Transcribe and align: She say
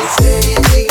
She 0.00 0.08
say 0.08 0.89